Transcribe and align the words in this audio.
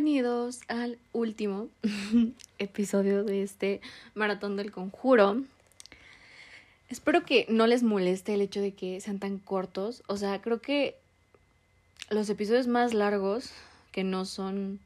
Bienvenidos 0.00 0.60
al 0.68 0.96
último 1.12 1.66
episodio 2.60 3.24
de 3.24 3.42
este 3.42 3.80
maratón 4.14 4.54
del 4.54 4.70
conjuro. 4.70 5.42
Espero 6.88 7.24
que 7.24 7.46
no 7.48 7.66
les 7.66 7.82
moleste 7.82 8.34
el 8.34 8.40
hecho 8.40 8.60
de 8.60 8.74
que 8.74 9.00
sean 9.00 9.18
tan 9.18 9.38
cortos. 9.38 10.04
O 10.06 10.16
sea, 10.16 10.40
creo 10.40 10.60
que 10.60 10.94
los 12.10 12.30
episodios 12.30 12.68
más 12.68 12.94
largos, 12.94 13.50
que 13.90 14.04
no 14.04 14.24
son 14.24 14.78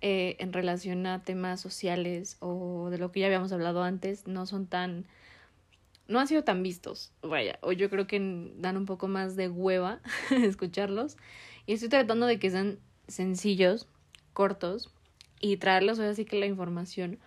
eh, 0.00 0.36
en 0.38 0.52
relación 0.52 1.06
a 1.06 1.24
temas 1.24 1.60
sociales 1.60 2.36
o 2.38 2.90
de 2.90 2.98
lo 2.98 3.10
que 3.10 3.18
ya 3.18 3.26
habíamos 3.26 3.50
hablado 3.50 3.82
antes, 3.82 4.28
no 4.28 4.46
son 4.46 4.68
tan... 4.68 5.06
no 6.06 6.20
han 6.20 6.28
sido 6.28 6.44
tan 6.44 6.62
vistos, 6.62 7.10
vaya, 7.20 7.58
o 7.62 7.72
yo 7.72 7.90
creo 7.90 8.06
que 8.06 8.20
dan 8.58 8.76
un 8.76 8.86
poco 8.86 9.08
más 9.08 9.34
de 9.34 9.48
hueva 9.48 9.98
escucharlos. 10.30 11.16
Y 11.66 11.72
estoy 11.72 11.88
tratando 11.88 12.26
de 12.26 12.38
que 12.38 12.50
sean 12.50 12.78
sencillos, 13.08 13.88
cortos, 14.34 14.90
y 15.40 15.56
traerles 15.56 15.98
hoy 15.98 16.06
así 16.06 16.24
que 16.24 16.38
la 16.38 16.46
información, 16.46 17.18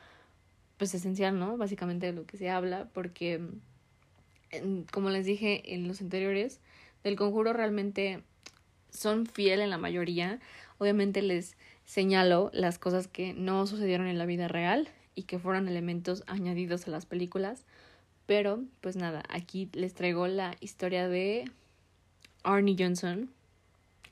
pues 0.78 0.94
esencial, 0.94 1.38
¿no? 1.40 1.58
Básicamente 1.58 2.08
de 2.08 2.14
lo 2.14 2.26
que 2.26 2.38
se 2.38 2.50
habla, 2.50 2.88
porque, 2.94 3.42
como 4.92 5.10
les 5.10 5.26
dije 5.26 5.74
en 5.74 5.88
los 5.88 6.02
anteriores, 6.02 6.60
del 7.04 7.16
conjuro 7.16 7.54
realmente 7.54 8.24
son 8.92 9.26
fiel 9.26 9.60
en 9.62 9.70
la 9.70 9.78
mayoría. 9.78 10.40
Obviamente 10.78 11.22
les 11.22 11.58
señalo 11.86 12.50
las 12.54 12.80
cosas 12.80 13.08
que 13.08 13.34
no 13.34 13.66
sucedieron 13.68 14.08
en 14.08 14.18
la 14.18 14.26
vida 14.26 14.48
real 14.48 14.90
y 15.16 15.24
que 15.24 15.40
fueron 15.40 15.68
elementos 15.68 16.24
añadidos 16.28 16.88
a 16.88 16.92
las 16.92 17.06
películas. 17.06 17.66
Pero, 18.26 18.64
pues 18.82 18.96
nada, 18.96 19.24
aquí 19.30 19.70
les 19.74 19.94
traigo 19.94 20.28
la 20.28 20.56
historia 20.60 21.08
de 21.08 21.46
Arnie 22.44 22.76
Johnson, 22.78 23.30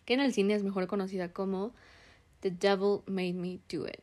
que 0.06 0.14
en 0.14 0.20
el 0.20 0.34
cine 0.34 0.54
es 0.54 0.64
mejor 0.64 0.88
conocida 0.88 1.34
como 1.34 1.74
The 2.46 2.52
Devil 2.52 3.02
Made 3.08 3.34
Me 3.34 3.58
Do 3.68 3.88
It. 3.88 4.02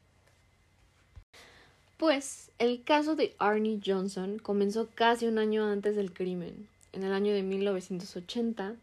Pues 1.96 2.50
el 2.58 2.82
caso 2.82 3.14
de 3.14 3.36
Arnie 3.38 3.80
Johnson 3.86 4.40
comenzó 4.40 4.88
casi 4.96 5.28
un 5.28 5.38
año 5.38 5.64
antes 5.64 5.94
del 5.94 6.12
crimen, 6.12 6.66
en 6.92 7.04
el 7.04 7.12
año 7.12 7.32
de 7.32 7.44
1980, 7.44 8.74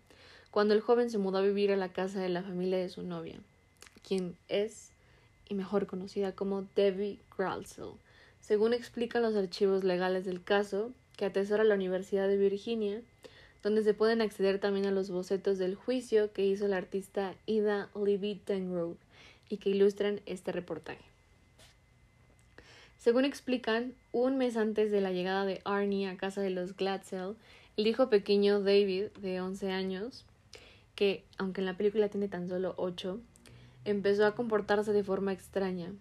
cuando 0.49 0.73
el 0.73 0.79
joven 0.79 1.09
se 1.09 1.17
mudó 1.17 1.39
a 1.39 1.41
vivir 1.41 1.73
a 1.73 1.75
la 1.75 1.89
casa 1.89 2.21
de 2.21 2.29
la 2.29 2.41
familia 2.41 2.77
de 2.77 2.87
su 2.87 3.03
novia, 3.03 3.35
quien 4.07 4.37
es 4.47 4.91
y 5.49 5.55
mejor 5.55 5.87
conocida 5.87 6.31
como 6.31 6.65
Debbie 6.77 7.19
Gralsell, 7.37 7.97
según 8.39 8.73
explican 8.73 9.23
los 9.23 9.35
archivos 9.35 9.83
legales 9.83 10.23
del 10.23 10.41
caso 10.41 10.93
que 11.17 11.25
atesora 11.25 11.65
la 11.65 11.75
Universidad 11.75 12.29
de 12.29 12.37
Virginia, 12.37 13.01
donde 13.61 13.83
se 13.83 13.93
pueden 13.93 14.21
acceder 14.21 14.59
también 14.59 14.85
a 14.85 14.91
los 14.91 15.09
bocetos 15.09 15.57
del 15.57 15.75
juicio 15.75 16.31
que 16.31 16.45
hizo 16.45 16.69
la 16.69 16.77
artista 16.77 17.35
Ida 17.45 17.89
Levy 17.93 18.35
y 19.49 19.57
que 19.57 19.71
ilustran 19.71 20.21
este 20.25 20.51
reportaje. 20.51 21.03
Según 22.97 23.25
explican, 23.25 23.93
un 24.11 24.37
mes 24.37 24.57
antes 24.57 24.91
de 24.91 25.01
la 25.01 25.11
llegada 25.11 25.45
de 25.45 25.61
Arnie 25.65 26.07
a 26.07 26.17
casa 26.17 26.41
de 26.41 26.49
los 26.49 26.75
Gladsell, 26.75 27.35
el 27.77 27.87
hijo 27.87 28.09
pequeño 28.09 28.61
David, 28.61 29.05
de 29.21 29.39
11 29.39 29.71
años, 29.71 30.25
que, 30.95 31.23
aunque 31.37 31.61
en 31.61 31.65
la 31.65 31.77
película 31.77 32.09
tiene 32.09 32.27
tan 32.27 32.49
solo 32.49 32.73
8, 32.75 33.21
empezó 33.85 34.25
a 34.25 34.35
comportarse 34.35 34.91
de 34.91 35.03
forma 35.03 35.31
extraña. 35.31 35.93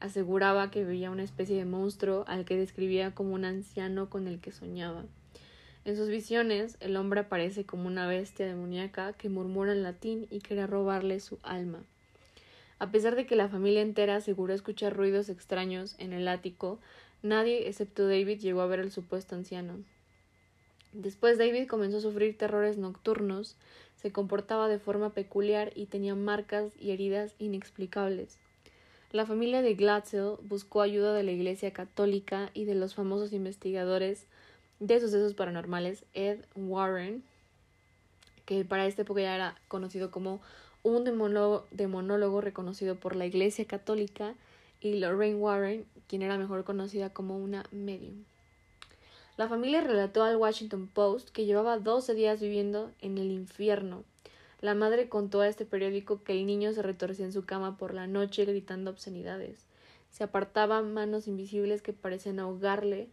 Aseguraba 0.00 0.70
que 0.70 0.84
veía 0.84 1.10
una 1.10 1.24
especie 1.24 1.56
de 1.56 1.66
monstruo 1.66 2.24
al 2.26 2.46
que 2.46 2.56
describía 2.56 3.14
como 3.14 3.34
un 3.34 3.44
anciano 3.44 4.08
con 4.08 4.26
el 4.26 4.40
que 4.40 4.50
soñaba. 4.50 5.04
En 5.84 5.94
sus 5.96 6.08
visiones, 6.08 6.78
el 6.80 6.96
hombre 6.96 7.20
aparece 7.20 7.64
como 7.64 7.86
una 7.86 8.06
bestia 8.06 8.46
demoníaca 8.46 9.12
que 9.12 9.28
murmura 9.28 9.72
en 9.72 9.82
latín 9.82 10.26
y 10.30 10.40
quiere 10.40 10.66
robarle 10.66 11.20
su 11.20 11.38
alma. 11.42 11.82
A 12.78 12.90
pesar 12.90 13.16
de 13.16 13.26
que 13.26 13.36
la 13.36 13.48
familia 13.48 13.80
entera 13.80 14.16
aseguró 14.16 14.52
escuchar 14.52 14.94
ruidos 14.94 15.28
extraños 15.28 15.94
en 15.98 16.12
el 16.12 16.28
ático, 16.28 16.78
nadie 17.22 17.68
excepto 17.68 18.06
David 18.06 18.38
llegó 18.38 18.60
a 18.60 18.66
ver 18.66 18.80
al 18.80 18.92
supuesto 18.92 19.34
anciano. 19.34 19.82
Después 20.92 21.38
David 21.38 21.68
comenzó 21.68 21.98
a 21.98 22.02
sufrir 22.02 22.36
terrores 22.36 22.76
nocturnos, 22.76 23.56
se 23.96 24.12
comportaba 24.12 24.68
de 24.68 24.78
forma 24.78 25.10
peculiar 25.10 25.72
y 25.74 25.86
tenía 25.86 26.14
marcas 26.14 26.72
y 26.78 26.90
heridas 26.90 27.34
inexplicables. 27.38 28.38
La 29.12 29.24
familia 29.24 29.62
de 29.62 29.74
Glatzel 29.74 30.36
buscó 30.42 30.82
ayuda 30.82 31.14
de 31.14 31.22
la 31.22 31.32
Iglesia 31.32 31.72
Católica 31.72 32.50
y 32.52 32.64
de 32.64 32.74
los 32.74 32.94
famosos 32.94 33.32
investigadores 33.32 34.26
de 34.80 35.00
sucesos 35.00 35.32
paranormales 35.32 36.04
Ed 36.12 36.44
Warren, 36.54 37.24
que 38.44 38.64
para 38.64 38.86
esta 38.86 39.02
época 39.02 39.22
ya 39.22 39.34
era 39.34 39.56
conocido 39.68 40.10
como 40.10 40.40
un 40.86 41.04
demonólogo, 41.04 42.40
reconocido 42.40 42.94
por 42.94 43.16
la 43.16 43.26
Iglesia 43.26 43.64
Católica, 43.64 44.34
y 44.80 44.98
Lorraine 44.98 45.36
Warren, 45.36 45.84
quien 46.06 46.22
era 46.22 46.38
mejor 46.38 46.64
conocida 46.64 47.10
como 47.10 47.36
una 47.38 47.64
medium. 47.72 48.24
La 49.36 49.48
familia 49.48 49.80
relató 49.80 50.22
al 50.22 50.36
Washington 50.36 50.88
Post 50.92 51.30
que 51.30 51.44
llevaba 51.44 51.78
12 51.78 52.14
días 52.14 52.40
viviendo 52.40 52.92
en 53.00 53.18
el 53.18 53.32
infierno. 53.32 54.04
La 54.60 54.74
madre 54.74 55.08
contó 55.08 55.40
a 55.40 55.48
este 55.48 55.66
periódico 55.66 56.22
que 56.22 56.32
el 56.32 56.46
niño 56.46 56.72
se 56.72 56.82
retorcía 56.82 57.26
en 57.26 57.32
su 57.32 57.44
cama 57.44 57.76
por 57.76 57.92
la 57.92 58.06
noche 58.06 58.44
gritando 58.44 58.90
obscenidades. 58.90 59.66
Se 60.10 60.24
apartaban 60.24 60.94
manos 60.94 61.26
invisibles 61.26 61.82
que 61.82 61.92
parecían 61.92 62.38
ahogarle. 62.38 63.08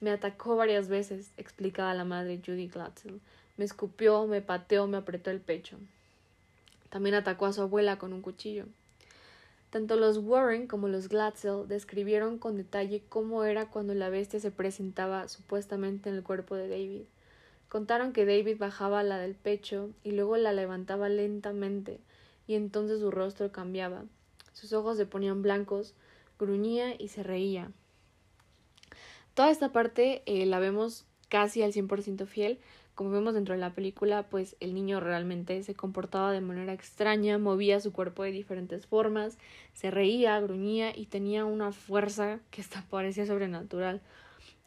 Me 0.00 0.10
atacó 0.10 0.56
varias 0.56 0.88
veces, 0.88 1.30
explicaba 1.36 1.94
la 1.94 2.04
madre 2.04 2.42
Judy 2.44 2.66
Glatzel. 2.66 3.20
Me 3.56 3.64
escupió, 3.64 4.26
me 4.26 4.42
pateó, 4.42 4.86
me 4.88 4.96
apretó 4.96 5.30
el 5.30 5.40
pecho. 5.40 5.78
También 6.92 7.14
atacó 7.14 7.46
a 7.46 7.54
su 7.54 7.62
abuela 7.62 7.96
con 7.96 8.12
un 8.12 8.20
cuchillo. 8.20 8.66
Tanto 9.70 9.96
los 9.96 10.18
Warren 10.18 10.66
como 10.66 10.88
los 10.88 11.08
Glatzel 11.08 11.66
describieron 11.66 12.36
con 12.36 12.58
detalle 12.58 13.02
cómo 13.08 13.44
era 13.44 13.70
cuando 13.70 13.94
la 13.94 14.10
bestia 14.10 14.40
se 14.40 14.50
presentaba 14.50 15.26
supuestamente 15.28 16.10
en 16.10 16.16
el 16.16 16.22
cuerpo 16.22 16.54
de 16.54 16.68
David. 16.68 17.04
Contaron 17.70 18.12
que 18.12 18.26
David 18.26 18.58
bajaba 18.58 19.02
la 19.02 19.16
del 19.16 19.34
pecho 19.34 19.88
y 20.04 20.10
luego 20.10 20.36
la 20.36 20.52
levantaba 20.52 21.08
lentamente, 21.08 21.98
y 22.46 22.56
entonces 22.56 23.00
su 23.00 23.10
rostro 23.10 23.50
cambiaba. 23.52 24.04
Sus 24.52 24.74
ojos 24.74 24.98
se 24.98 25.06
ponían 25.06 25.40
blancos, 25.40 25.94
gruñía 26.38 26.94
y 26.98 27.08
se 27.08 27.22
reía. 27.22 27.70
Toda 29.32 29.50
esta 29.50 29.72
parte 29.72 30.22
eh, 30.26 30.44
la 30.44 30.58
vemos 30.58 31.06
casi 31.30 31.62
al 31.62 31.72
100% 31.72 32.26
fiel, 32.26 32.58
como 32.94 33.10
vemos 33.10 33.34
dentro 33.34 33.54
de 33.54 33.60
la 33.60 33.74
película, 33.74 34.24
pues 34.24 34.56
el 34.60 34.74
niño 34.74 35.00
realmente 35.00 35.62
se 35.62 35.74
comportaba 35.74 36.32
de 36.32 36.40
manera 36.40 36.72
extraña, 36.72 37.38
movía 37.38 37.80
su 37.80 37.92
cuerpo 37.92 38.22
de 38.22 38.32
diferentes 38.32 38.86
formas, 38.86 39.38
se 39.72 39.90
reía, 39.90 40.38
gruñía 40.40 40.96
y 40.96 41.06
tenía 41.06 41.44
una 41.44 41.72
fuerza 41.72 42.40
que 42.50 42.60
hasta 42.60 42.82
parecía 42.90 43.26
sobrenatural. 43.26 44.00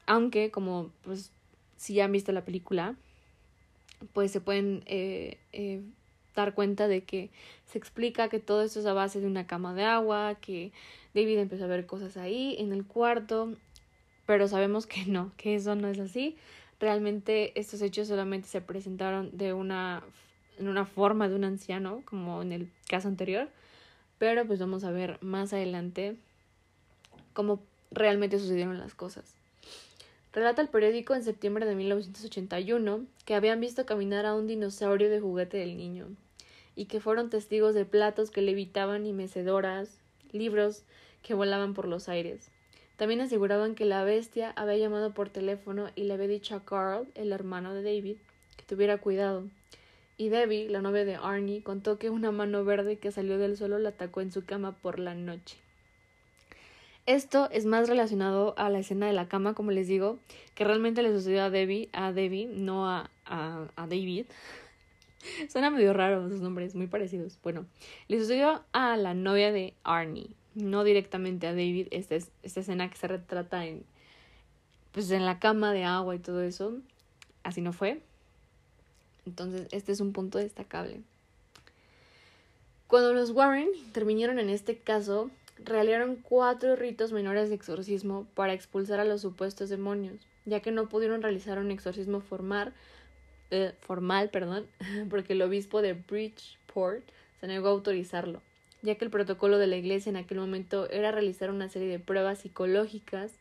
Aunque, 0.07 0.51
como 0.51 0.91
pues 1.03 1.31
si 1.77 1.99
han 1.99 2.11
visto 2.11 2.31
la 2.31 2.45
película, 2.45 2.95
pues 4.13 4.31
se 4.31 4.41
pueden 4.41 4.83
eh, 4.85 5.37
eh, 5.53 5.81
dar 6.35 6.53
cuenta 6.53 6.87
de 6.87 7.03
que 7.03 7.29
se 7.65 7.77
explica 7.77 8.29
que 8.29 8.39
todo 8.39 8.63
esto 8.63 8.79
es 8.79 8.85
a 8.85 8.93
base 8.93 9.19
de 9.19 9.27
una 9.27 9.47
cama 9.47 9.73
de 9.73 9.83
agua, 9.83 10.35
que 10.41 10.71
David 11.13 11.39
empezó 11.39 11.65
a 11.65 11.67
ver 11.67 11.85
cosas 11.85 12.17
ahí 12.17 12.55
en 12.59 12.73
el 12.73 12.85
cuarto, 12.85 13.53
pero 14.25 14.47
sabemos 14.47 14.85
que 14.87 15.05
no, 15.05 15.31
que 15.37 15.55
eso 15.55 15.75
no 15.75 15.87
es 15.87 15.99
así. 15.99 16.37
Realmente 16.79 17.57
estos 17.59 17.81
hechos 17.81 18.07
solamente 18.07 18.47
se 18.47 18.61
presentaron 18.61 19.35
de 19.37 19.53
una 19.53 20.03
en 20.57 20.67
una 20.67 20.85
forma 20.85 21.27
de 21.27 21.35
un 21.35 21.43
anciano, 21.43 22.01
como 22.05 22.41
en 22.41 22.51
el 22.51 22.71
caso 22.87 23.07
anterior, 23.07 23.49
pero 24.17 24.45
pues 24.45 24.59
vamos 24.59 24.83
a 24.83 24.91
ver 24.91 25.17
más 25.21 25.53
adelante 25.53 26.15
cómo 27.33 27.61
realmente 27.91 28.39
sucedieron 28.39 28.79
las 28.79 28.93
cosas. 28.93 29.35
Relata 30.33 30.61
el 30.61 30.69
periódico 30.69 31.15
en 31.15 31.23
septiembre 31.23 31.65
de 31.65 31.75
1981 31.75 33.05
que 33.25 33.35
habían 33.35 33.59
visto 33.61 33.85
caminar 33.85 34.25
a 34.25 34.35
un 34.35 34.47
dinosaurio 34.47 35.09
de 35.09 35.21
juguete 35.21 35.57
del 35.57 35.77
niño 35.77 36.07
y 36.75 36.85
que 36.85 36.99
fueron 36.99 37.29
testigos 37.29 37.73
de 37.73 37.85
platos 37.85 38.31
que 38.31 38.41
levitaban 38.41 39.05
y 39.05 39.13
mecedoras, 39.13 39.97
libros 40.31 40.83
que 41.23 41.33
volaban 41.33 41.73
por 41.73 41.87
los 41.87 42.09
aires. 42.09 42.51
También 42.97 43.21
aseguraban 43.21 43.75
que 43.75 43.85
la 43.85 44.03
bestia 44.03 44.51
había 44.55 44.77
llamado 44.77 45.13
por 45.13 45.29
teléfono 45.29 45.89
y 45.95 46.03
le 46.03 46.13
había 46.13 46.27
dicho 46.27 46.55
a 46.55 46.63
Carl, 46.63 47.07
el 47.15 47.33
hermano 47.33 47.73
de 47.73 47.83
David, 47.83 48.17
que 48.55 48.63
tuviera 48.63 48.97
cuidado. 48.97 49.43
Y 50.17 50.29
Debbie, 50.29 50.69
la 50.69 50.81
novia 50.81 51.03
de 51.03 51.15
Arnie, 51.15 51.61
contó 51.61 51.97
que 51.97 52.09
una 52.09 52.31
mano 52.31 52.63
verde 52.63 52.97
que 52.97 53.11
salió 53.11 53.37
del 53.37 53.57
suelo 53.57 53.79
la 53.79 53.89
atacó 53.89 54.21
en 54.21 54.31
su 54.31 54.45
cama 54.45 54.71
por 54.71 54.99
la 54.99 55.13
noche. 55.13 55.57
Esto 57.05 57.49
es 57.51 57.65
más 57.65 57.89
relacionado 57.89 58.55
a 58.57 58.69
la 58.69 58.79
escena 58.79 59.07
de 59.07 59.13
la 59.13 59.27
cama, 59.27 59.53
como 59.53 59.71
les 59.71 59.87
digo, 59.87 60.17
que 60.55 60.63
realmente 60.63 61.03
le 61.03 61.11
sucedió 61.11 61.43
a 61.43 61.49
Debbie, 61.49 61.89
a 61.91 62.13
Debbie, 62.13 62.47
no 62.47 62.89
a, 62.89 63.11
a, 63.25 63.67
a 63.75 63.81
David. 63.87 64.25
Suena 65.49 65.69
medio 65.69 65.93
raro 65.93 66.29
sus 66.29 66.39
nombres, 66.39 66.75
muy 66.75 66.87
parecidos. 66.87 67.37
Bueno, 67.43 67.65
le 68.07 68.19
sucedió 68.19 68.63
a 68.71 68.95
la 68.95 69.13
novia 69.13 69.51
de 69.51 69.73
Arnie, 69.83 70.29
no 70.55 70.83
directamente 70.83 71.47
a 71.47 71.51
David, 71.51 71.87
esta, 71.91 72.15
esta 72.15 72.59
escena 72.59 72.89
que 72.89 72.97
se 72.97 73.07
retrata 73.07 73.65
en, 73.65 73.83
pues 74.91 75.11
en 75.11 75.25
la 75.25 75.39
cama 75.39 75.73
de 75.73 75.83
agua 75.83 76.15
y 76.15 76.19
todo 76.19 76.41
eso, 76.41 76.73
así 77.43 77.61
no 77.61 77.73
fue. 77.73 78.01
Entonces, 79.25 79.67
este 79.71 79.91
es 79.91 79.99
un 79.99 80.13
punto 80.13 80.37
destacable. 80.37 81.01
Cuando 82.87 83.13
los 83.13 83.31
Warren 83.31 83.69
intervinieron 83.75 84.39
en 84.39 84.49
este 84.49 84.77
caso, 84.77 85.31
realizaron 85.57 86.17
cuatro 86.17 86.75
ritos 86.75 87.11
menores 87.11 87.49
de 87.49 87.55
exorcismo 87.55 88.27
para 88.35 88.53
expulsar 88.53 88.99
a 88.99 89.05
los 89.05 89.21
supuestos 89.21 89.69
demonios, 89.69 90.27
ya 90.45 90.59
que 90.59 90.71
no 90.71 90.87
pudieron 90.87 91.21
realizar 91.21 91.57
un 91.57 91.71
exorcismo 91.71 92.21
formal, 92.21 92.73
eh, 93.51 93.73
formal 93.81 94.29
perdón, 94.29 94.67
porque 95.09 95.33
el 95.33 95.41
obispo 95.41 95.81
de 95.81 95.93
Bridgeport 95.93 97.03
se 97.39 97.47
negó 97.47 97.69
a 97.69 97.71
autorizarlo, 97.71 98.41
ya 98.85 98.95
que 98.95 99.05
el 99.05 99.11
protocolo 99.11 99.57
de 99.57 99.67
la 99.67 99.75
iglesia 99.75 100.09
en 100.09 100.15
aquel 100.15 100.39
momento 100.39 100.89
era 100.89 101.11
realizar 101.11 101.49
una 101.49 101.67
serie 101.67 101.87
de 101.87 101.99
pruebas 101.99 102.39
psicológicas 102.39 103.31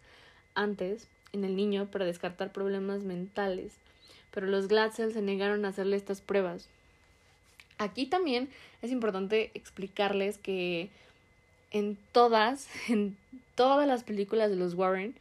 antes 0.55 1.07
en 1.33 1.45
el 1.45 1.55
niño 1.55 1.87
para 1.91 2.05
descartar 2.05 2.53
problemas 2.53 3.03
mentales, 3.03 3.73
pero 4.33 4.47
los 4.47 4.69
Glatzel 4.69 5.13
se 5.13 5.23
negaron 5.23 5.65
a 5.65 5.69
hacerle 5.69 5.97
estas 5.97 6.21
pruebas. 6.21 6.69
Aquí 7.79 8.07
también 8.07 8.49
es 8.83 8.91
importante 8.91 9.51
explicarles 9.55 10.39
que 10.39 10.89
en 11.71 11.99
todas, 12.13 12.69
en 12.89 13.17
todas 13.55 13.87
las 13.87 14.05
películas 14.05 14.51
de 14.51 14.57
los 14.57 14.75
Warren, 14.75 15.15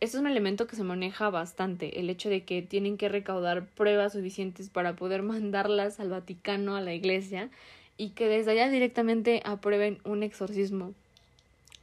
este 0.00 0.16
es 0.16 0.20
un 0.20 0.28
elemento 0.28 0.68
que 0.68 0.76
se 0.76 0.84
maneja 0.84 1.28
bastante, 1.28 1.98
el 1.98 2.08
hecho 2.08 2.28
de 2.28 2.44
que 2.44 2.62
tienen 2.62 2.96
que 2.96 3.08
recaudar 3.08 3.66
pruebas 3.66 4.12
suficientes 4.12 4.68
para 4.68 4.94
poder 4.94 5.22
mandarlas 5.24 5.98
al 5.98 6.10
Vaticano, 6.10 6.76
a 6.76 6.80
la 6.80 6.94
iglesia, 6.94 7.50
y 7.98 8.10
que 8.10 8.28
desde 8.28 8.52
allá 8.52 8.70
directamente 8.70 9.42
aprueben 9.44 9.98
un 10.04 10.22
exorcismo. 10.22 10.94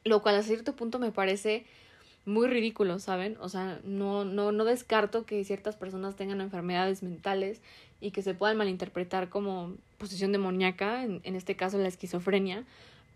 Lo 0.04 0.24
cual 0.24 0.36
a 0.36 0.44
cierto 0.44 0.76
punto 0.76 0.98
me 0.98 1.12
parece 1.12 1.66
muy 2.26 2.48
ridículo, 2.48 2.98
¿saben? 2.98 3.38
O 3.40 3.50
sea, 3.50 3.80
no, 3.84 4.26
no, 4.26 4.52
no 4.52 4.66
descarto 4.66 5.26
que 5.26 5.44
ciertas 5.44 5.76
personas 5.76 6.16
tengan 6.16 6.42
enfermedades 6.42 7.04
mentales 7.04 7.62
y 8.02 8.12
que 8.12 8.24
se 8.24 8.34
puedan 8.34 8.58
malinterpretar 8.58 9.30
como 9.30 9.74
posición 10.00 10.32
demoníaca, 10.32 11.04
en, 11.04 11.22
en 11.24 11.36
este 11.36 11.56
caso 11.56 11.78
la 11.78 11.88
esquizofrenia, 11.88 12.64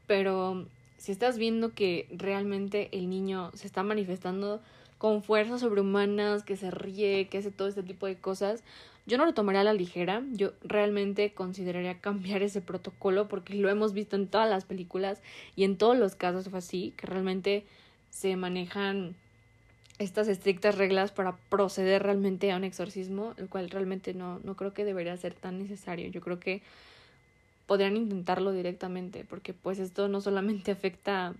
pero 0.05 0.65
si 0.97 1.11
estás 1.11 1.37
viendo 1.37 1.73
que 1.73 2.07
realmente 2.11 2.89
el 2.91 3.09
niño 3.09 3.51
se 3.55 3.65
está 3.65 3.81
manifestando 3.83 4.61
con 4.97 5.23
fuerzas 5.23 5.61
sobrehumanas, 5.61 6.43
que 6.43 6.57
se 6.57 6.71
ríe, 6.71 7.27
que 7.29 7.37
hace 7.37 7.51
todo 7.51 7.69
este 7.69 7.83
tipo 7.83 8.05
de 8.05 8.17
cosas, 8.17 8.63
yo 9.05 9.17
no 9.17 9.25
lo 9.25 9.33
tomaría 9.33 9.61
a 9.61 9.63
la 9.63 9.73
ligera. 9.73 10.23
Yo 10.31 10.51
realmente 10.63 11.33
consideraría 11.33 11.99
cambiar 11.99 12.43
ese 12.43 12.61
protocolo 12.61 13.27
porque 13.27 13.55
lo 13.55 13.69
hemos 13.69 13.93
visto 13.93 14.15
en 14.15 14.27
todas 14.27 14.49
las 14.49 14.65
películas 14.65 15.21
y 15.55 15.63
en 15.63 15.77
todos 15.77 15.97
los 15.97 16.15
casos 16.15 16.49
fue 16.49 16.59
así, 16.59 16.93
que 16.97 17.07
realmente 17.07 17.65
se 18.09 18.35
manejan 18.35 19.15
estas 19.97 20.27
estrictas 20.29 20.77
reglas 20.77 21.11
para 21.11 21.35
proceder 21.49 22.03
realmente 22.03 22.51
a 22.51 22.55
un 22.55 22.63
exorcismo, 22.63 23.33
el 23.37 23.49
cual 23.49 23.69
realmente 23.69 24.13
no, 24.13 24.39
no 24.43 24.55
creo 24.55 24.73
que 24.73 24.85
debería 24.85 25.15
ser 25.17 25.33
tan 25.33 25.59
necesario. 25.59 26.09
Yo 26.09 26.21
creo 26.21 26.39
que 26.39 26.61
podrían 27.67 27.97
intentarlo 27.97 28.51
directamente, 28.51 29.25
porque 29.29 29.53
pues 29.53 29.77
esto 29.77 30.07
no 30.07 30.21
solamente 30.21 30.71
afecta 30.71 31.35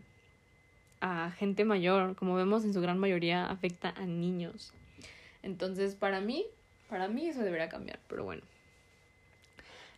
a 1.02 1.32
gente 1.32 1.64
mayor, 1.64 2.16
como 2.16 2.36
vemos 2.36 2.66
en 2.66 2.74
su 2.74 2.82
gran 2.82 3.00
mayoría 3.00 3.46
afecta 3.46 3.94
a 3.96 4.06
niños. 4.06 4.74
Entonces, 5.42 5.96
para 5.96 6.20
mí, 6.20 6.46
para 6.90 7.08
mí 7.08 7.28
eso 7.28 7.42
debería 7.42 7.70
cambiar, 7.70 8.00
pero 8.08 8.24
bueno. 8.24 8.42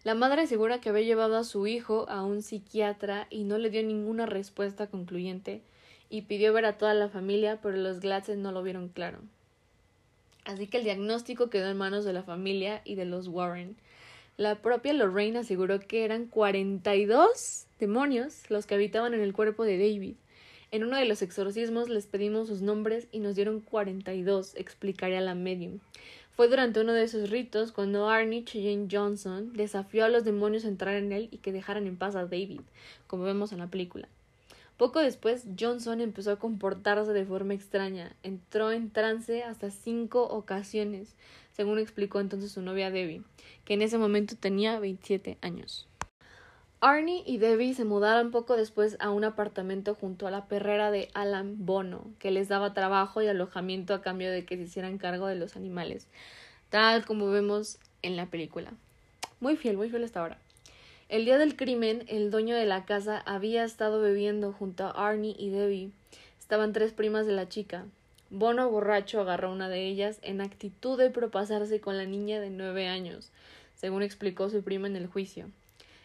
La 0.04 0.16
madre 0.16 0.42
asegura 0.42 0.82
que 0.82 0.90
había 0.90 1.04
llevado 1.04 1.38
a 1.38 1.44
su 1.44 1.68
hijo 1.68 2.10
a 2.10 2.24
un 2.24 2.42
psiquiatra 2.42 3.28
y 3.30 3.44
no 3.44 3.58
le 3.58 3.70
dio 3.70 3.84
ninguna 3.84 4.26
respuesta 4.26 4.88
concluyente 4.88 5.62
y 6.10 6.24
pidió 6.24 6.54
ver 6.54 6.66
a 6.66 6.78
toda 6.78 6.94
la 6.94 7.08
familia, 7.08 7.60
pero 7.62 7.78
los 7.78 8.00
Glatzes 8.00 8.38
no 8.38 8.52
lo 8.52 8.64
vieron 8.64 8.90
claro. 8.90 9.20
Así 10.44 10.68
que 10.68 10.78
el 10.78 10.84
diagnóstico 10.84 11.50
quedó 11.50 11.70
en 11.70 11.78
manos 11.78 12.04
de 12.04 12.14
la 12.14 12.24
familia 12.24 12.82
y 12.84 12.96
de 12.96 13.06
los 13.06 13.28
Warren, 13.28 13.78
la 14.38 14.56
propia 14.56 14.94
Lorraine 14.94 15.38
aseguró 15.38 15.80
que 15.80 16.04
eran 16.04 16.26
42 16.26 17.68
demonios 17.80 18.50
los 18.50 18.66
que 18.66 18.74
habitaban 18.74 19.14
en 19.14 19.20
el 19.20 19.34
cuerpo 19.34 19.66
de 19.66 19.78
David. 19.78 20.16
En 20.72 20.84
uno 20.84 20.98
de 20.98 21.06
los 21.06 21.22
exorcismos 21.22 21.90
les 21.90 22.08
pedimos 22.08 22.48
sus 22.48 22.64
nombres 22.64 23.08
y 23.12 23.20
nos 23.20 23.36
dieron 23.36 23.60
42, 23.60 24.56
explicaría 24.56 25.22
la 25.22 25.36
medium. 25.36 25.80
Fue 26.36 26.48
durante 26.48 26.80
uno 26.80 26.94
de 26.94 27.04
esos 27.04 27.30
ritos 27.30 27.72
cuando 27.72 28.10
Arnie 28.10 28.46
Cheyenne 28.46 28.88
Johnson 28.90 29.54
desafió 29.54 30.06
a 30.06 30.10
los 30.10 30.24
demonios 30.24 30.66
a 30.66 30.70
entrar 30.70 30.96
en 30.96 31.12
él 31.12 31.28
y 31.32 31.38
que 31.38 31.52
dejaran 31.52 31.88
en 31.88 31.98
paz 31.98 32.16
a 32.16 32.26
David, 32.26 32.62
como 33.08 33.24
vemos 33.24 33.52
en 33.52 33.60
la 33.60 33.68
película. 33.68 34.08
Poco 34.78 35.00
después, 35.00 35.46
Johnson 35.60 36.02
empezó 36.02 36.32
a 36.32 36.40
comportarse 36.40 37.14
de 37.14 37.26
forma 37.26 37.54
extraña. 37.54 38.16
Entró 38.24 38.72
en 38.72 38.90
trance 38.90 39.44
hasta 39.44 39.70
cinco 39.70 40.24
ocasiones, 40.24 41.14
según 41.52 41.78
explicó 41.78 42.20
entonces 42.20 42.52
su 42.52 42.64
novia 42.64 42.90
Debbie, 42.90 43.22
que 43.64 43.76
en 43.76 43.84
ese 43.84 44.00
momento 44.00 44.36
tenía 44.36 44.80
27 44.80 45.38
años. 45.42 45.88
Arnie 46.84 47.22
y 47.28 47.38
Debbie 47.38 47.76
se 47.76 47.86
mudaron 47.86 48.32
poco 48.32 48.58
después 48.58 48.98
a 49.00 49.12
un 49.12 49.24
apartamento 49.24 49.94
junto 49.94 50.26
a 50.26 50.32
la 50.32 50.48
perrera 50.48 50.90
de 50.90 51.10
Alan 51.14 51.64
Bono, 51.64 52.08
que 52.18 52.32
les 52.32 52.48
daba 52.48 52.74
trabajo 52.74 53.22
y 53.22 53.28
alojamiento 53.28 53.94
a 53.94 54.02
cambio 54.02 54.32
de 54.32 54.46
que 54.46 54.58
se 54.58 54.64
hicieran 54.64 54.98
cargo 54.98 55.28
de 55.28 55.36
los 55.36 55.56
animales, 55.56 56.08
tal 56.72 57.06
como 57.06 57.30
vemos 57.30 57.78
en 58.02 58.16
la 58.16 58.26
película. 58.26 58.74
Muy 59.40 59.58
fiel, 59.58 59.78
muy 59.78 59.92
fiel 59.92 60.04
hasta 60.04 60.22
ahora. 60.22 60.40
El 61.08 61.26
día 61.26 61.38
del 61.38 61.56
crimen, 61.56 62.04
el 62.08 62.32
dueño 62.32 62.56
de 62.56 62.66
la 62.66 62.84
casa 62.86 63.22
había 63.28 63.64
estado 63.64 64.02
bebiendo 64.02 64.52
junto 64.52 64.86
a 64.86 65.08
Arnie 65.08 65.36
y 65.38 65.52
Debbie. 65.52 65.92
Estaban 66.40 66.74
tres 66.74 66.94
primas 66.94 67.28
de 67.28 67.34
la 67.34 67.48
chica, 67.48 67.86
Bono 68.32 68.70
borracho 68.72 69.22
agarró 69.22 69.50
a 69.50 69.54
una 69.54 69.70
de 69.70 69.86
ellas 69.86 70.18
en 70.24 70.42
actitud 70.42 70.98
de 70.98 71.12
propasarse 71.12 71.80
con 71.80 71.98
la 71.98 72.06
niña 72.06 72.40
de 72.40 72.50
nueve 72.50 72.88
años, 72.88 73.30
según 73.76 74.02
explicó 74.02 74.50
su 74.50 74.64
prima 74.64 74.88
en 74.88 74.96
el 74.96 75.06
juicio. 75.06 75.52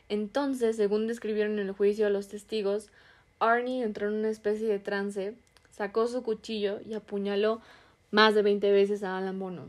Entonces, 0.08 0.76
según 0.76 1.06
describieron 1.06 1.58
en 1.58 1.66
el 1.66 1.72
juicio 1.72 2.06
a 2.06 2.10
los 2.10 2.28
testigos, 2.28 2.88
Arnie 3.38 3.82
entró 3.82 4.08
en 4.08 4.14
una 4.14 4.30
especie 4.30 4.68
de 4.68 4.78
trance, 4.78 5.34
sacó 5.70 6.06
su 6.06 6.22
cuchillo 6.22 6.80
y 6.88 6.94
apuñaló 6.94 7.60
más 8.10 8.34
de 8.34 8.42
veinte 8.42 8.70
veces 8.70 9.02
a 9.02 9.18
Alan 9.18 9.38
Bono, 9.38 9.66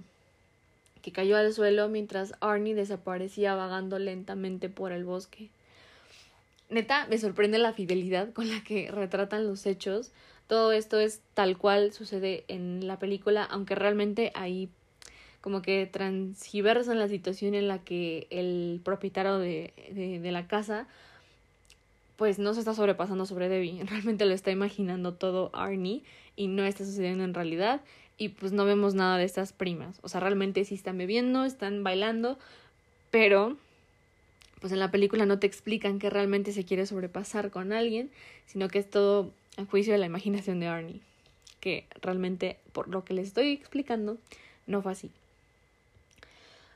que 1.02 1.12
cayó 1.12 1.38
al 1.38 1.54
suelo 1.54 1.90
mientras 1.90 2.34
Arnie 2.40 2.76
desaparecía 2.76 3.56
vagando 3.56 4.00
lentamente 4.00 4.70
por 4.70 4.92
el 4.92 5.04
bosque. 5.04 5.50
Neta, 6.70 7.08
me 7.08 7.18
sorprende 7.18 7.58
la 7.58 7.74
fidelidad 7.74 8.32
con 8.34 8.50
la 8.50 8.64
que 8.64 8.92
retratan 8.92 9.48
los 9.48 9.66
hechos, 9.66 10.12
todo 10.48 10.72
esto 10.72 11.00
es 11.00 11.22
tal 11.34 11.58
cual 11.58 11.92
sucede 11.92 12.46
en 12.48 12.88
la 12.88 13.00
película, 13.00 13.44
aunque 13.44 13.76
realmente 13.76 14.32
ahí 14.34 14.70
como 15.48 15.62
que 15.62 15.86
transgiversan 15.86 17.00
la 17.00 17.08
situación 17.08 17.56
en 17.56 17.70
la 17.70 17.80
que 17.80 18.28
el 18.32 18.82
propietario 18.84 19.38
de, 19.38 19.72
de, 20.22 20.32
la 20.34 20.46
casa 20.46 20.90
pues 22.18 22.38
no 22.38 22.54
se 22.54 22.60
está 22.60 22.74
sobrepasando 22.74 23.26
sobre 23.26 23.48
Debbie, 23.48 23.82
realmente 23.90 24.26
lo 24.26 24.34
está 24.34 24.52
imaginando 24.52 25.14
todo 25.14 25.50
Arnie 25.54 26.04
y 26.36 26.48
no 26.48 26.66
está 26.66 26.84
sucediendo 26.84 27.24
en 27.24 27.34
realidad. 27.34 27.80
Y 28.18 28.28
pues 28.28 28.52
no 28.52 28.66
vemos 28.66 28.94
nada 28.94 29.18
de 29.18 29.24
estas 29.24 29.54
primas, 29.54 30.00
o 30.02 30.10
sea, 30.10 30.20
realmente 30.20 30.66
sí 30.66 30.76
están 30.76 30.98
bebiendo, 30.98 31.46
están 31.46 31.82
bailando, 31.82 32.38
pero 33.10 33.56
pues 34.60 34.74
en 34.74 34.80
la 34.80 34.92
película 34.92 35.26
no 35.26 35.40
te 35.40 35.48
explican 35.48 35.98
que 35.98 36.10
realmente 36.10 36.52
se 36.52 36.66
quiere 36.66 36.86
sobrepasar 36.86 37.52
con 37.52 37.72
alguien, 37.72 38.12
sino 38.48 38.68
que 38.68 38.80
es 38.80 38.90
todo 38.90 39.32
a 39.56 39.64
juicio 39.64 39.94
de 39.94 40.00
la 40.00 40.08
imaginación 40.08 40.60
de 40.60 40.68
Arnie, 40.68 41.00
que 41.62 41.86
realmente, 42.02 42.58
por 42.74 42.90
lo 42.90 43.06
que 43.06 43.14
les 43.14 43.28
estoy 43.28 43.54
explicando, 43.54 44.18
no 44.66 44.82
fue 44.82 44.92
así. 44.92 45.10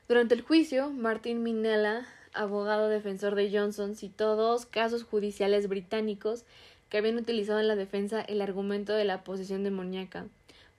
Durante 0.07 0.35
el 0.35 0.41
juicio, 0.41 0.89
Martin 0.89 1.43
Minella, 1.43 2.05
abogado 2.33 2.89
defensor 2.89 3.35
de 3.35 3.49
Johnson, 3.51 3.95
citó 3.95 4.35
dos 4.35 4.65
casos 4.65 5.03
judiciales 5.03 5.67
británicos 5.67 6.43
que 6.89 6.97
habían 6.97 7.17
utilizado 7.17 7.59
en 7.59 7.67
la 7.67 7.75
defensa 7.75 8.21
el 8.21 8.41
argumento 8.41 8.93
de 8.93 9.05
la 9.05 9.23
posesión 9.23 9.63
demoníaca, 9.63 10.25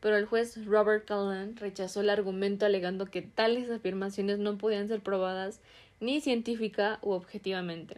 pero 0.00 0.16
el 0.16 0.26
juez 0.26 0.66
Robert 0.66 1.08
Cullen 1.08 1.56
rechazó 1.56 2.00
el 2.00 2.10
argumento 2.10 2.66
alegando 2.66 3.06
que 3.06 3.22
tales 3.22 3.70
afirmaciones 3.70 4.38
no 4.38 4.58
podían 4.58 4.88
ser 4.88 5.00
probadas 5.00 5.60
ni 6.00 6.20
científica 6.20 6.98
u 7.00 7.12
objetivamente. 7.12 7.96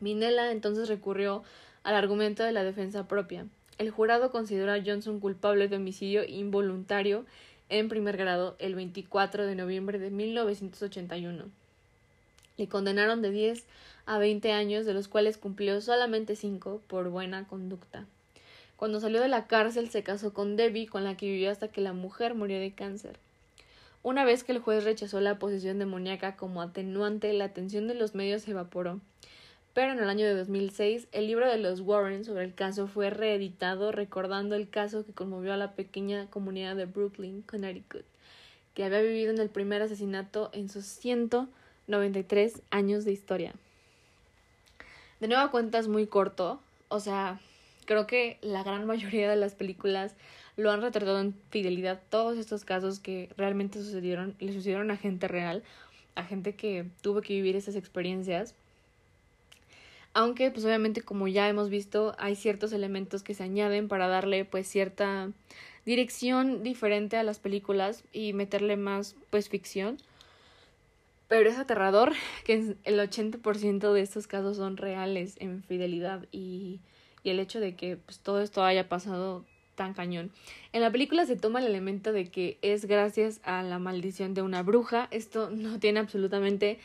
Minella 0.00 0.50
entonces 0.50 0.88
recurrió 0.88 1.44
al 1.84 1.94
argumento 1.94 2.42
de 2.42 2.52
la 2.52 2.64
defensa 2.64 3.06
propia. 3.06 3.46
El 3.78 3.90
jurado 3.90 4.30
consideró 4.30 4.72
a 4.72 4.82
Johnson 4.84 5.20
culpable 5.20 5.68
de 5.68 5.76
homicidio 5.76 6.24
involuntario 6.24 7.24
en 7.72 7.88
primer 7.88 8.18
grado 8.18 8.54
el 8.58 8.74
24 8.74 9.46
de 9.46 9.54
noviembre 9.54 9.98
de 9.98 10.10
1981. 10.10 11.44
Le 12.58 12.68
condenaron 12.68 13.22
de 13.22 13.30
10 13.30 13.64
a 14.04 14.18
20 14.18 14.52
años, 14.52 14.84
de 14.84 14.92
los 14.92 15.08
cuales 15.08 15.38
cumplió 15.38 15.80
solamente 15.80 16.36
5 16.36 16.82
por 16.86 17.08
buena 17.08 17.48
conducta. 17.48 18.04
Cuando 18.76 19.00
salió 19.00 19.22
de 19.22 19.28
la 19.28 19.46
cárcel 19.46 19.88
se 19.88 20.02
casó 20.02 20.34
con 20.34 20.56
Debbie, 20.56 20.86
con 20.86 21.04
la 21.04 21.16
que 21.16 21.24
vivió 21.26 21.50
hasta 21.50 21.68
que 21.68 21.80
la 21.80 21.94
mujer 21.94 22.34
murió 22.34 22.60
de 22.60 22.72
cáncer. 22.72 23.18
Una 24.02 24.26
vez 24.26 24.44
que 24.44 24.52
el 24.52 24.58
juez 24.58 24.84
rechazó 24.84 25.22
la 25.22 25.38
posesión 25.38 25.78
demoníaca 25.78 26.36
como 26.36 26.60
atenuante, 26.60 27.32
la 27.32 27.44
atención 27.46 27.88
de 27.88 27.94
los 27.94 28.14
medios 28.14 28.42
se 28.42 28.50
evaporó 28.50 29.00
pero 29.74 29.92
en 29.92 29.98
el 29.98 30.08
año 30.08 30.26
de 30.26 30.34
2006 30.34 31.08
el 31.12 31.26
libro 31.26 31.50
de 31.50 31.58
los 31.58 31.80
Warren 31.80 32.24
sobre 32.24 32.44
el 32.44 32.54
caso 32.54 32.86
fue 32.86 33.10
reeditado 33.10 33.92
recordando 33.92 34.54
el 34.54 34.68
caso 34.68 35.04
que 35.04 35.12
conmovió 35.12 35.52
a 35.52 35.56
la 35.56 35.72
pequeña 35.72 36.26
comunidad 36.30 36.76
de 36.76 36.86
Brooklyn, 36.86 37.42
Connecticut, 37.42 38.04
que 38.74 38.84
había 38.84 39.00
vivido 39.00 39.32
en 39.32 39.38
el 39.38 39.50
primer 39.50 39.82
asesinato 39.82 40.50
en 40.52 40.68
sus 40.68 40.84
193 40.84 42.62
años 42.70 43.04
de 43.04 43.12
historia. 43.12 43.52
de 45.20 45.28
nueva 45.28 45.50
cuenta 45.50 45.78
es 45.78 45.88
muy 45.88 46.06
corto. 46.06 46.60
O 46.88 47.00
sea, 47.00 47.40
creo 47.86 48.06
que 48.06 48.38
la 48.42 48.62
gran 48.62 48.86
mayoría 48.86 49.30
de 49.30 49.36
las 49.36 49.54
películas 49.54 50.14
lo 50.56 50.70
han 50.70 50.82
retratado 50.82 51.20
en 51.20 51.34
fidelidad 51.50 52.02
todos 52.10 52.36
estos 52.36 52.64
casos 52.64 53.00
que 53.00 53.30
realmente 53.36 53.78
sucedieron, 53.78 54.34
le 54.38 54.52
sucedieron 54.52 54.90
a 54.90 54.96
gente 54.96 55.28
real, 55.28 55.62
a 56.14 56.24
gente 56.24 56.54
que 56.54 56.86
tuvo 57.00 57.22
que 57.22 57.34
vivir 57.34 57.56
esas 57.56 57.76
experiencias. 57.76 58.54
Aunque, 60.14 60.50
pues 60.50 60.64
obviamente, 60.64 61.00
como 61.02 61.26
ya 61.26 61.48
hemos 61.48 61.70
visto, 61.70 62.14
hay 62.18 62.36
ciertos 62.36 62.72
elementos 62.72 63.22
que 63.22 63.34
se 63.34 63.44
añaden 63.44 63.88
para 63.88 64.08
darle, 64.08 64.44
pues, 64.44 64.66
cierta 64.66 65.30
dirección 65.86 66.62
diferente 66.62 67.16
a 67.16 67.22
las 67.22 67.38
películas 67.38 68.04
y 68.12 68.32
meterle 68.34 68.76
más, 68.76 69.16
pues, 69.30 69.48
ficción. 69.48 69.96
Pero 71.28 71.48
es 71.48 71.58
aterrador 71.58 72.12
que 72.44 72.76
el 72.84 73.00
80% 73.00 73.92
de 73.92 74.02
estos 74.02 74.26
casos 74.26 74.58
son 74.58 74.76
reales 74.76 75.36
en 75.38 75.62
fidelidad 75.62 76.26
y, 76.30 76.80
el 77.24 77.38
hecho 77.38 77.60
de 77.60 77.76
que 77.76 77.96
pues, 77.96 78.18
todo 78.18 78.42
esto 78.42 78.64
haya 78.64 78.88
pasado 78.88 79.44
tan 79.76 79.94
cañón. 79.94 80.30
En 80.72 80.82
la 80.82 80.90
película 80.90 81.24
se 81.24 81.36
toma 81.36 81.60
el 81.60 81.66
elemento 81.66 82.12
de 82.12 82.26
que 82.30 82.58
es 82.62 82.84
gracias 82.84 83.40
a 83.44 83.62
la 83.62 83.78
maldición 83.78 84.34
de 84.34 84.42
una 84.42 84.62
bruja. 84.62 85.08
Esto 85.10 85.48
no 85.50 85.78
tiene 85.78 86.00
absolutamente 86.00 86.78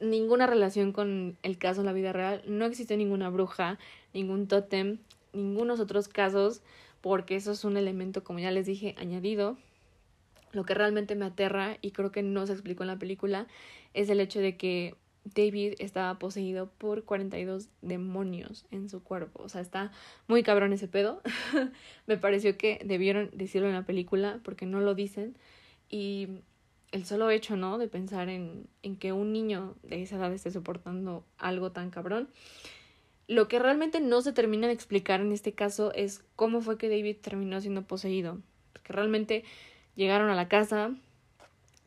ninguna 0.00 0.46
relación 0.46 0.92
con 0.92 1.36
el 1.42 1.58
caso 1.58 1.80
en 1.80 1.86
la 1.86 1.92
vida 1.92 2.12
real. 2.12 2.42
No 2.46 2.64
existe 2.64 2.96
ninguna 2.96 3.30
bruja, 3.30 3.78
ningún 4.14 4.48
tótem, 4.48 4.98
ningunos 5.32 5.80
otros 5.80 6.08
casos, 6.08 6.62
porque 7.00 7.36
eso 7.36 7.52
es 7.52 7.64
un 7.64 7.76
elemento, 7.76 8.24
como 8.24 8.38
ya 8.38 8.50
les 8.50 8.66
dije, 8.66 8.94
añadido. 8.98 9.56
Lo 10.52 10.64
que 10.64 10.74
realmente 10.74 11.14
me 11.14 11.26
aterra, 11.26 11.76
y 11.82 11.90
creo 11.90 12.10
que 12.10 12.22
no 12.22 12.46
se 12.46 12.52
explicó 12.52 12.82
en 12.82 12.88
la 12.88 12.98
película, 12.98 13.46
es 13.94 14.08
el 14.08 14.20
hecho 14.20 14.40
de 14.40 14.56
que 14.56 14.94
David 15.34 15.74
estaba 15.78 16.18
poseído 16.18 16.70
por 16.78 17.04
42 17.04 17.68
demonios 17.82 18.66
en 18.70 18.88
su 18.88 19.02
cuerpo. 19.02 19.42
O 19.42 19.48
sea, 19.48 19.60
está 19.60 19.92
muy 20.26 20.42
cabrón 20.42 20.72
ese 20.72 20.88
pedo. 20.88 21.22
me 22.06 22.16
pareció 22.16 22.56
que 22.56 22.80
debieron 22.84 23.30
decirlo 23.32 23.68
en 23.68 23.74
la 23.74 23.84
película 23.84 24.40
porque 24.42 24.66
no 24.66 24.80
lo 24.80 24.94
dicen. 24.94 25.36
Y 25.90 26.28
el 26.92 27.04
solo 27.04 27.30
hecho, 27.30 27.56
¿no? 27.56 27.78
De 27.78 27.88
pensar 27.88 28.28
en, 28.28 28.66
en 28.82 28.96
que 28.96 29.12
un 29.12 29.32
niño 29.32 29.74
de 29.82 30.02
esa 30.02 30.16
edad 30.16 30.32
esté 30.32 30.50
soportando 30.50 31.24
algo 31.38 31.72
tan 31.72 31.90
cabrón. 31.90 32.28
Lo 33.26 33.46
que 33.46 33.58
realmente 33.58 34.00
no 34.00 34.22
se 34.22 34.32
termina 34.32 34.66
de 34.66 34.72
explicar 34.72 35.20
en 35.20 35.32
este 35.32 35.52
caso 35.52 35.92
es 35.94 36.24
cómo 36.34 36.60
fue 36.60 36.78
que 36.78 36.88
David 36.88 37.16
terminó 37.20 37.60
siendo 37.60 37.82
poseído. 37.82 38.38
Porque 38.72 38.92
realmente 38.92 39.44
llegaron 39.96 40.30
a 40.30 40.34
la 40.34 40.48
casa, 40.48 40.94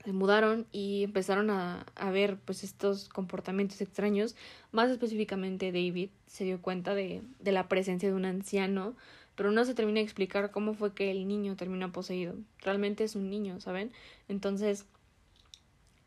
se 0.04 0.14
mudaron 0.14 0.68
y 0.72 1.04
empezaron 1.04 1.50
a, 1.50 1.86
a, 1.96 2.12
ver 2.12 2.38
pues 2.38 2.64
estos 2.64 3.10
comportamientos 3.10 3.82
extraños. 3.82 4.36
Más 4.72 4.92
específicamente 4.92 5.72
David 5.72 6.10
se 6.28 6.44
dio 6.44 6.62
cuenta 6.62 6.94
de, 6.94 7.24
de 7.40 7.52
la 7.52 7.68
presencia 7.68 8.10
de 8.10 8.16
un 8.16 8.26
anciano, 8.26 8.96
pero 9.36 9.52
no 9.52 9.66
se 9.66 9.74
termina 9.74 10.00
de 10.00 10.04
explicar 10.04 10.52
cómo 10.52 10.74
fue 10.74 10.94
que 10.94 11.12
el 11.12 11.28
niño 11.28 11.56
terminó 11.56 11.92
poseído. 11.92 12.36
Realmente 12.60 13.04
es 13.04 13.16
un 13.16 13.30
niño, 13.30 13.60
¿saben? 13.60 13.92
Entonces, 14.28 14.86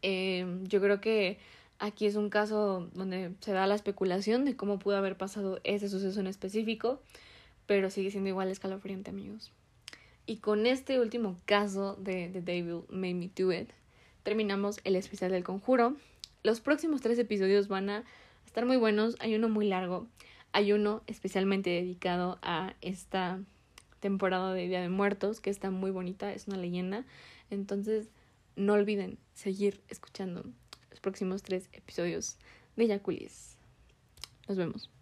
eh, 0.02 0.47
yo 0.64 0.81
creo 0.81 1.00
que 1.00 1.38
aquí 1.78 2.07
es 2.07 2.16
un 2.16 2.31
caso 2.31 2.88
donde 2.95 3.33
se 3.40 3.52
da 3.52 3.66
la 3.66 3.75
especulación 3.75 4.45
de 4.45 4.57
cómo 4.57 4.78
pudo 4.78 4.97
haber 4.97 5.16
pasado 5.16 5.61
ese 5.64 5.88
suceso 5.88 6.21
en 6.21 6.26
específico, 6.26 7.00
pero 7.66 7.90
sigue 7.90 8.11
siendo 8.11 8.28
igual 8.28 8.49
escalofriante, 8.49 9.11
amigos. 9.11 9.52
Y 10.26 10.38
con 10.38 10.66
este 10.66 11.00
último 11.00 11.37
caso 11.45 11.97
de 11.97 12.31
The 12.33 12.40
Devil 12.40 12.83
Made 12.88 13.14
Me 13.14 13.31
Do 13.35 13.52
It, 13.52 13.71
terminamos 14.23 14.81
el 14.85 14.97
especial 14.97 15.31
del 15.33 15.45
conjuro. 15.45 15.97
Los 16.43 16.61
próximos 16.61 17.02
tres 17.02 17.19
episodios 17.19 17.69
van 17.69 17.90
a 17.90 18.04
estar 18.47 18.64
muy 18.64 18.76
buenos. 18.76 19.16
Hay 19.21 19.35
uno 19.35 19.49
muy 19.49 19.66
largo. 19.66 20.07
Hay 20.55 20.73
uno 20.73 21.03
especialmente 21.09 21.71
dedicado 21.71 22.39
a 22.41 22.75
esta 22.81 23.41
temporada 23.99 24.55
de 24.55 24.69
Día 24.69 24.81
de 24.81 24.89
Muertos, 24.89 25.41
que 25.41 25.51
está 25.51 25.73
muy 25.73 25.91
bonita, 25.91 26.33
es 26.33 26.47
una 26.47 26.57
leyenda. 26.57 27.05
Entonces, 27.51 28.07
no 28.55 28.75
olviden 28.75 29.19
seguir 29.35 29.81
escuchando 29.89 30.45
los 30.91 31.01
próximos 31.01 31.43
tres 31.43 31.69
episodios 31.73 32.39
de 32.77 32.87
Yakulis. 32.87 33.57
Nos 34.47 34.57
vemos. 34.57 34.94